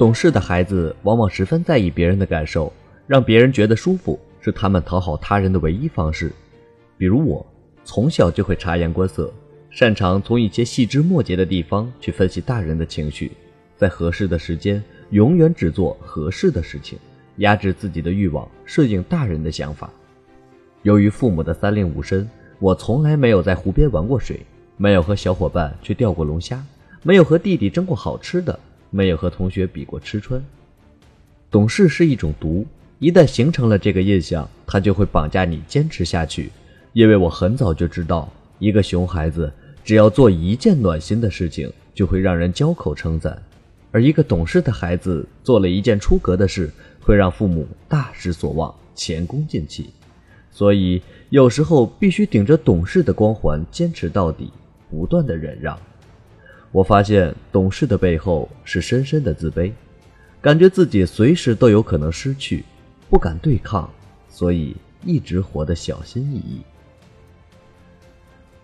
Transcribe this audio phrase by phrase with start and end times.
[0.00, 2.72] 懂事的孩子往往十分在意别人的感受，
[3.06, 6.32] 让别人觉得舒服是他们讨好他人的唯一方式。
[6.96, 7.46] 比如我，
[7.84, 9.30] 从小就会察言观色，
[9.68, 13.32] 擅长从一些细枝末节的地方去分析大人的情绪，
[13.76, 16.98] 在合适的时间，永远只做合适的事情，
[17.36, 19.90] 压制自己的欲望，顺应大人的想法。
[20.80, 22.26] 由于父母的三令五申，
[22.58, 24.40] 我从来没有在湖边玩过水，
[24.78, 26.64] 没有和小伙伴去钓过龙虾，
[27.02, 28.58] 没有和弟弟争过好吃的。
[28.90, 30.44] 没有和同学比过吃穿，
[31.50, 32.66] 懂事是一种毒，
[32.98, 36.50] 一旦形成了这个印象，他就会绑架你坚持下去。
[36.92, 39.52] 因为我很早就知道，一个熊孩子
[39.84, 43.32] 只要做一件暖心的事情，就会让人交口称赞；
[43.92, 46.68] 而一个懂事的孩子做了一件出格的事，
[47.00, 49.90] 会让父母大失所望，前功尽弃。
[50.50, 54.50] 所以有时候必须顶着懂事的光环坚持到底，
[54.90, 55.78] 不断的忍让。
[56.72, 59.72] 我发现懂事的背后是深深的自卑，
[60.40, 62.64] 感觉自己随时都有可能失去，
[63.08, 63.90] 不敢对抗，
[64.28, 66.60] 所以一直活得小心翼翼。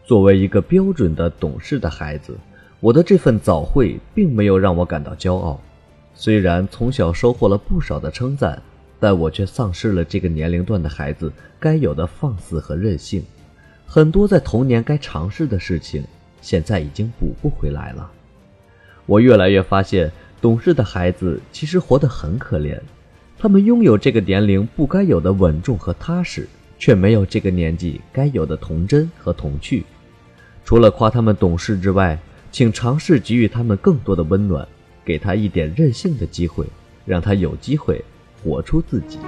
[0.04, 2.36] 作为一个标准的懂事的孩子，
[2.78, 5.60] 我的这份早慧并没有让我感到骄傲。
[6.14, 8.62] 虽然从小收获了不少的称赞，
[9.00, 13.24] 但我却丧失了这个年龄段的孩子该有的放肆和任性。
[13.84, 16.04] 很多在童年该尝试的事情。
[16.46, 18.08] 现在已经补不回来了。
[19.04, 22.78] 我越来越发现，懂事的孩子其实活得很可怜。
[23.36, 26.46] 他们拥有这个年龄不该有的稳重和踏实，
[26.78, 29.84] 却没有这个年纪该有的童真和童趣。
[30.64, 32.16] 除了夸他们懂事之外，
[32.52, 34.68] 请尝试给予他们更多的温暖，
[35.04, 36.64] 给他一点任性的机会，
[37.04, 38.04] 让他有机会
[38.40, 39.18] 活出自己。